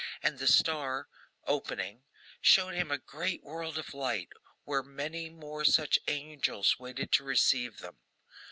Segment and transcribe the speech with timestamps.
[0.23, 1.09] And the star,
[1.45, 2.05] opening,
[2.41, 4.29] showed him a great world of light,
[4.63, 7.99] where many more such angels waited to receive them.